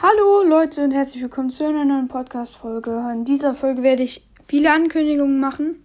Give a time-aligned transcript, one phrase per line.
[0.00, 3.04] Hallo Leute und herzlich willkommen zu einer neuen Podcast-Folge.
[3.12, 5.84] In dieser Folge werde ich viele Ankündigungen machen,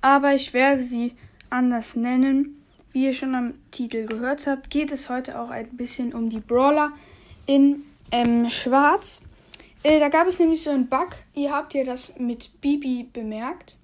[0.00, 1.14] aber ich werde sie
[1.50, 2.64] anders nennen.
[2.92, 6.40] Wie ihr schon am Titel gehört habt, geht es heute auch ein bisschen um die
[6.40, 6.92] Brawler
[7.44, 9.20] in ähm, Schwarz.
[9.82, 11.10] Äh, da gab es nämlich so einen Bug.
[11.34, 13.76] Ihr habt ja das mit Bibi bemerkt.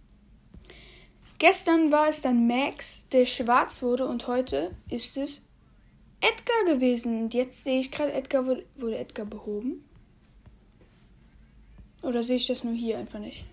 [1.38, 5.42] Gestern war es dann Max, der schwarz wurde, und heute ist es
[6.22, 7.24] Edgar gewesen.
[7.24, 9.84] Und jetzt sehe ich gerade, Edgar wurde, wurde Edgar behoben.
[12.02, 13.44] Oder sehe ich das nur hier einfach nicht?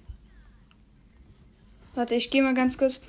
[1.95, 3.01] Warte, ich gehe mal ganz kurz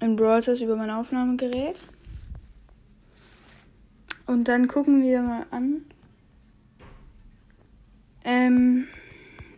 [0.00, 1.76] in Browsers über mein Aufnahmegerät.
[4.26, 5.84] Und dann gucken wir mal an.
[8.24, 8.88] Ähm,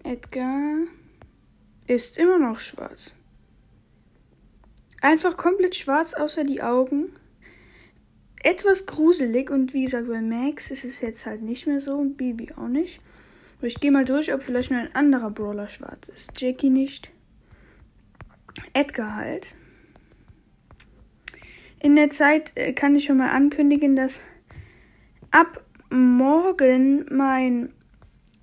[0.02, 0.78] Edgar
[1.86, 3.14] ist immer noch schwarz.
[5.00, 7.12] Einfach komplett schwarz, außer die Augen
[8.42, 12.16] etwas gruselig und wie gesagt, bei Max ist es jetzt halt nicht mehr so und
[12.16, 13.00] Bibi auch nicht.
[13.58, 16.30] Aber ich gehe mal durch, ob vielleicht nur ein anderer Brawler schwarz ist.
[16.36, 17.10] Jackie nicht.
[18.72, 19.54] Edgar halt.
[21.80, 24.24] In der Zeit äh, kann ich schon mal ankündigen, dass
[25.30, 27.72] ab morgen mein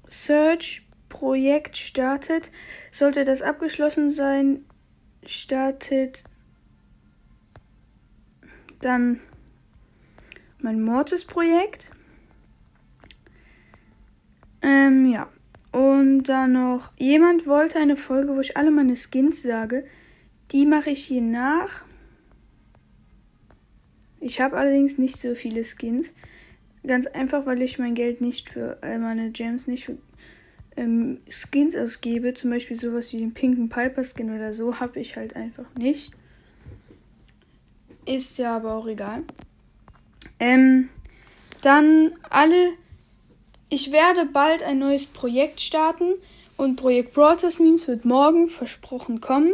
[0.07, 2.51] Search-Projekt startet.
[2.91, 4.65] Sollte das abgeschlossen sein,
[5.25, 6.23] startet
[8.79, 9.19] dann
[10.65, 11.91] mein Mortis-Projekt.
[14.61, 15.29] Ähm, ja.
[15.71, 19.85] Und dann noch, jemand wollte eine Folge, wo ich alle meine Skins sage.
[20.51, 21.85] Die mache ich hier nach.
[24.19, 26.13] Ich habe allerdings nicht so viele Skins.
[26.85, 29.97] Ganz einfach, weil ich mein Geld nicht für äh, meine Gems nicht für
[30.77, 32.33] ähm, Skins ausgebe.
[32.33, 36.11] Zum Beispiel sowas wie den pinken Piper Skin oder so habe ich halt einfach nicht.
[38.05, 39.23] Ist ja aber auch egal.
[40.39, 40.89] Ähm,
[41.61, 42.73] dann alle.
[43.69, 46.13] Ich werde bald ein neues Projekt starten
[46.57, 49.51] und Projekt Broadcast Memes wird morgen versprochen kommen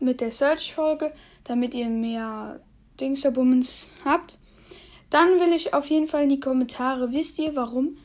[0.00, 1.12] mit der Search-Folge,
[1.44, 2.60] damit ihr mehr
[3.00, 4.38] Dingserbummens habt.
[5.10, 7.96] Dann will ich auf jeden Fall in die Kommentare, wisst ihr, warum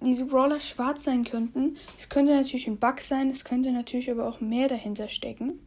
[0.00, 1.76] diese Brawler schwarz sein könnten?
[1.98, 5.60] Es könnte natürlich ein Bug sein, es könnte natürlich aber auch mehr dahinter stecken.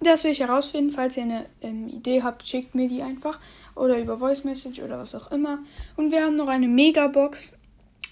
[0.00, 0.92] Das will ich herausfinden.
[0.92, 3.40] Falls ihr eine ähm, Idee habt, schickt mir die einfach.
[3.74, 5.60] Oder über Voice Message oder was auch immer.
[5.96, 7.56] Und wir haben noch eine Megabox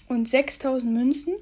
[0.07, 1.35] und 6000 Münzen.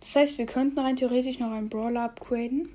[0.00, 2.70] Das heißt, wir könnten rein theoretisch noch einen Brawler upgraden.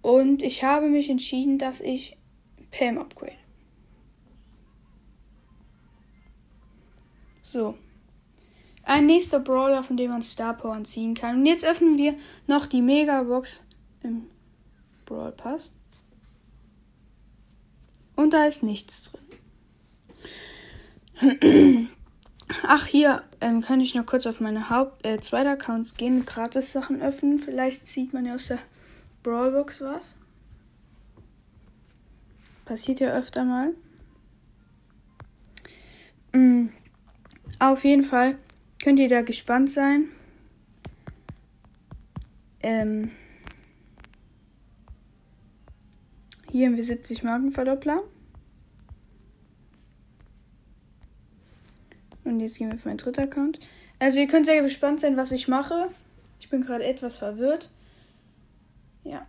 [0.00, 2.16] Und ich habe mich entschieden, dass ich
[2.70, 3.32] Pam upgrade.
[7.42, 7.76] So.
[8.84, 11.38] Ein nächster Brawler, von dem man Star Power ziehen kann.
[11.38, 12.14] Und jetzt öffnen wir
[12.46, 13.64] noch die Megabox
[14.02, 14.26] im
[15.06, 15.72] Brawl Pass.
[18.16, 19.20] Und da ist nichts drin.
[22.62, 26.72] Ach, hier ähm, kann ich noch kurz auf meine Haupt-, äh, zweiter Accounts gehen, gratis
[26.72, 27.38] Sachen öffnen.
[27.38, 28.58] Vielleicht sieht man ja aus der
[29.22, 30.16] Brawlbox was.
[32.66, 33.74] Passiert ja öfter mal.
[36.32, 36.70] Mhm.
[37.58, 38.36] Auf jeden Fall
[38.84, 40.10] könnt ihr da gespannt sein.
[42.62, 43.12] Ähm,
[46.50, 48.02] hier haben wir 70 Markenverdoppler.
[52.24, 53.58] Und jetzt gehen wir auf meinen dritten Account.
[53.98, 55.88] Also ihr könnt sehr gespannt sein, was ich mache.
[56.38, 57.70] Ich bin gerade etwas verwirrt.
[59.02, 59.26] Ja.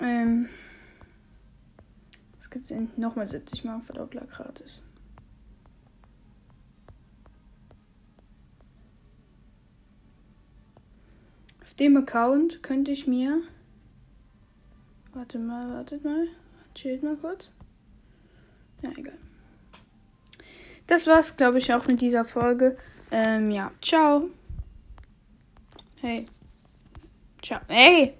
[0.00, 0.48] Ähm.
[2.70, 2.90] Denn?
[2.96, 4.82] Nochmal 70 Mal Verdoppler gratis.
[11.62, 13.42] Auf dem Account könnte ich mir.
[15.12, 16.28] Warte mal, wartet mal.
[16.74, 17.52] Chillt mal kurz.
[18.82, 19.18] Ja, egal.
[20.86, 22.76] Das war's, glaube ich, auch mit dieser Folge.
[23.10, 24.30] Ähm, ja, ciao.
[25.96, 26.24] Hey.
[27.42, 27.60] Ciao.
[27.68, 28.19] Hey!